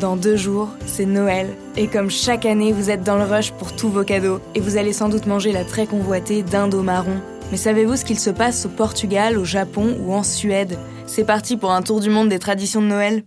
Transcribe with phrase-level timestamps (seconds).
[0.00, 1.48] Dans deux jours, c'est Noël.
[1.76, 4.40] Et comme chaque année, vous êtes dans le rush pour tous vos cadeaux.
[4.54, 7.16] Et vous allez sans doute manger la très convoitée dinde au marron.
[7.50, 10.76] Mais savez-vous ce qu'il se passe au Portugal, au Japon ou en Suède?
[11.06, 13.24] C'est parti pour un tour du monde des traditions de Noël.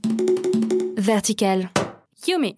[0.97, 1.69] Vertical.
[2.27, 2.55] Yumi.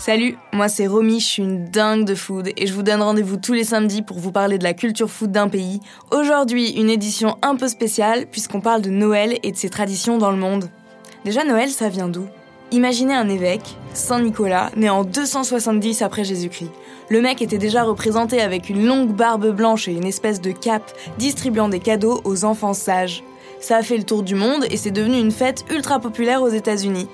[0.00, 3.36] Salut, moi c'est Romy, je suis une dingue de food et je vous donne rendez-vous
[3.36, 5.80] tous les samedis pour vous parler de la culture food d'un pays.
[6.10, 10.30] Aujourd'hui, une édition un peu spéciale puisqu'on parle de Noël et de ses traditions dans
[10.30, 10.70] le monde.
[11.26, 12.24] Déjà Noël, ça vient d'où?
[12.72, 16.70] Imaginez un évêque, Saint Nicolas, né en 270 après Jésus-Christ.
[17.10, 20.90] Le mec était déjà représenté avec une longue barbe blanche et une espèce de cape,
[21.18, 23.22] distribuant des cadeaux aux enfants sages.
[23.60, 26.48] Ça a fait le tour du monde et c'est devenu une fête ultra populaire aux
[26.48, 27.06] États-Unis.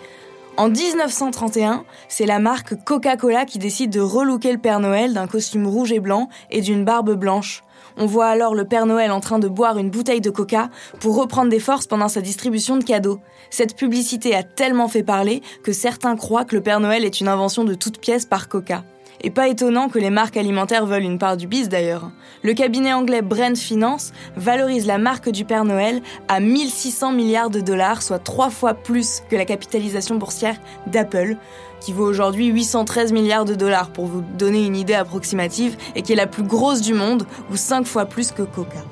[0.59, 5.67] En 1931, c'est la marque Coca-Cola qui décide de relooker le Père Noël d'un costume
[5.67, 7.63] rouge et blanc et d'une barbe blanche.
[7.99, 11.17] On voit alors le Père Noël en train de boire une bouteille de coca pour
[11.17, 13.21] reprendre des forces pendant sa distribution de cadeaux.
[13.51, 17.29] Cette publicité a tellement fait parler que certains croient que le Père Noël est une
[17.29, 18.83] invention de toute pièce par Coca.
[19.27, 22.13] Et pas étonnant que les marques alimentaires veulent une part du bis d'ailleurs.
[22.45, 27.59] Le cabinet anglais Brent Finance valorise la marque du Père Noël à 1600 milliards de
[27.59, 30.55] dollars, soit trois fois plus que la capitalisation boursière
[30.87, 31.39] d'Apple,
[31.81, 36.13] qui vaut aujourd'hui 813 milliards de dollars pour vous donner une idée approximative, et qui
[36.13, 38.85] est la plus grosse du monde, ou cinq fois plus que Coca.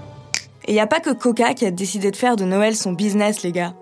[0.67, 3.45] Et il a pas que Coca qui a décidé de faire de Noël son business,
[3.45, 3.75] les gars.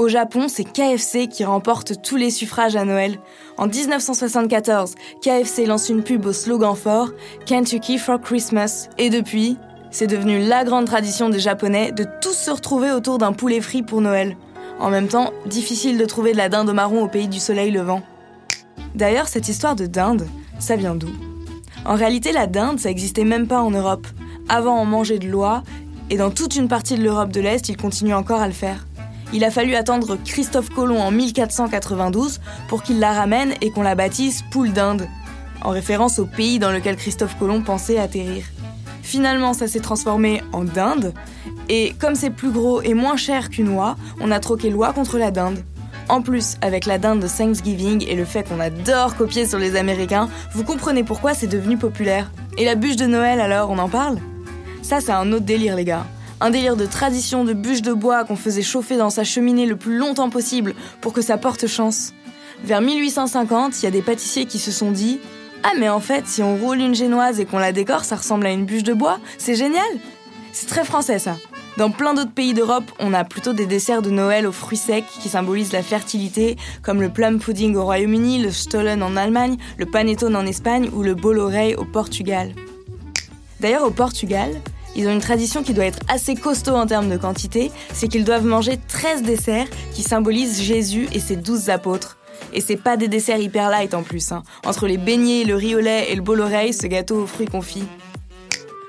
[0.00, 3.18] Au Japon, c'est KFC qui remporte tous les suffrages à Noël.
[3.58, 7.10] En 1974, KFC lance une pub au slogan fort
[7.44, 8.88] Kentucky for Christmas?
[8.96, 9.58] Et depuis,
[9.90, 13.82] c'est devenu la grande tradition des Japonais de tous se retrouver autour d'un poulet frit
[13.82, 14.38] pour Noël.
[14.78, 18.00] En même temps, difficile de trouver de la dinde marron au pays du soleil levant.
[18.94, 20.26] D'ailleurs, cette histoire de dinde,
[20.58, 21.10] ça vient d'où?
[21.84, 24.06] En réalité, la dinde, ça existait même pas en Europe.
[24.48, 25.62] Avant, on mangeait de l'oie,
[26.08, 28.86] et dans toute une partie de l'Europe de l'Est, ils continuent encore à le faire.
[29.32, 33.94] Il a fallu attendre Christophe Colomb en 1492 pour qu'il la ramène et qu'on la
[33.94, 35.06] baptise Poule d'Inde,
[35.62, 38.44] en référence au pays dans lequel Christophe Colomb pensait atterrir.
[39.02, 41.14] Finalement, ça s'est transformé en dinde,
[41.68, 45.18] et comme c'est plus gros et moins cher qu'une oie, on a troqué l'oie contre
[45.18, 45.64] la dinde.
[46.08, 49.76] En plus, avec la dinde de Thanksgiving et le fait qu'on adore copier sur les
[49.76, 52.32] Américains, vous comprenez pourquoi c'est devenu populaire.
[52.58, 54.18] Et la bûche de Noël alors, on en parle?
[54.82, 56.06] Ça, c'est un autre délire, les gars.
[56.42, 59.76] Un délire de tradition de bûche de bois qu'on faisait chauffer dans sa cheminée le
[59.76, 62.14] plus longtemps possible pour que ça porte chance.
[62.64, 65.20] Vers 1850, il y a des pâtissiers qui se sont dit
[65.62, 68.46] Ah, mais en fait, si on roule une génoise et qu'on la décore, ça ressemble
[68.46, 69.82] à une bûche de bois, c'est génial
[70.52, 71.36] C'est très français ça.
[71.76, 75.04] Dans plein d'autres pays d'Europe, on a plutôt des desserts de Noël aux fruits secs
[75.22, 79.86] qui symbolisent la fertilité, comme le plum pudding au Royaume-Uni, le Stollen en Allemagne, le
[79.86, 82.54] panettone en Espagne ou le bol oreille au Portugal.
[83.60, 84.50] D'ailleurs, au Portugal,
[84.96, 88.24] ils ont une tradition qui doit être assez costaud en termes de quantité, c'est qu'ils
[88.24, 92.16] doivent manger 13 desserts qui symbolisent Jésus et ses 12 apôtres.
[92.52, 94.32] Et c'est pas des desserts hyper light en plus.
[94.32, 94.42] Hein.
[94.66, 97.46] Entre les beignets, le riz au lait et le bol oreille, ce gâteau aux fruits
[97.46, 97.84] confits.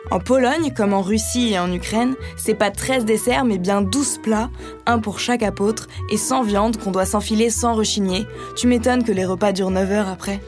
[0.10, 4.20] En Pologne, comme en Russie et en Ukraine, c'est pas 13 desserts mais bien 12
[4.22, 4.50] plats,
[4.86, 8.26] un pour chaque apôtre, et sans viande qu'on doit s'enfiler sans rechigner.
[8.58, 10.42] Tu m'étonnes que les repas durent 9 heures après.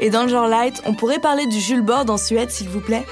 [0.00, 2.80] Et dans le genre light, on pourrait parler du Jules Bord en Suède s'il vous
[2.80, 3.06] plaît.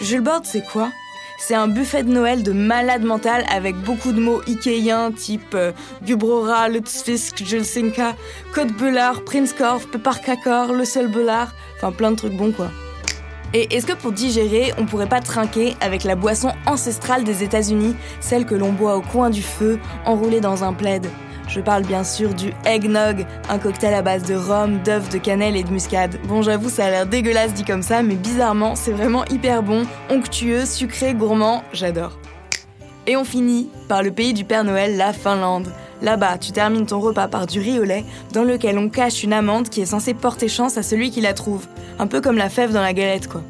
[0.00, 0.90] Le Jules Bord, c'est quoi?
[1.40, 5.72] C'est un buffet de Noël de malade mental avec beaucoup de mots ikeïens type euh,
[6.04, 8.14] Gubrora, Lutzfisk, Julsinka,
[8.54, 12.70] Côte Prince Prinskorf, Peparkakor, Le Seul Belard, enfin plein de trucs bons quoi.
[13.54, 17.96] Et est-ce que pour digérer, on pourrait pas trinquer avec la boisson ancestrale des États-Unis,
[18.20, 21.08] celle que l'on boit au coin du feu, enroulée dans un plaid?
[21.50, 25.56] Je parle bien sûr du eggnog, un cocktail à base de rhum, d'œufs, de cannelle
[25.56, 26.16] et de muscade.
[26.28, 29.84] Bon, j'avoue, ça a l'air dégueulasse dit comme ça, mais bizarrement, c'est vraiment hyper bon,
[30.10, 32.12] onctueux, sucré, gourmand, j'adore.
[33.06, 35.68] Et on finit par le pays du Père Noël, la Finlande.
[36.02, 39.32] Là-bas, tu termines ton repas par du riz au lait, dans lequel on cache une
[39.32, 41.66] amande qui est censée porter chance à celui qui la trouve.
[41.98, 43.42] Un peu comme la fève dans la galette, quoi.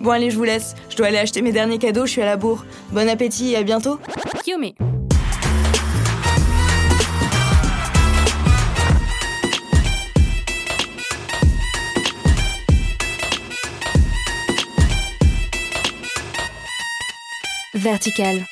[0.00, 0.74] Bon allez, je vous laisse.
[0.88, 2.64] Je dois aller acheter mes derniers cadeaux, je suis à la bourre.
[2.90, 3.98] Bon appétit et à bientôt.
[17.82, 18.51] Vertical.